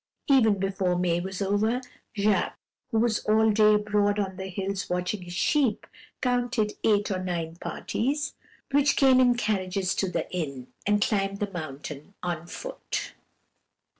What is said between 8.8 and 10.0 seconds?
came in carriages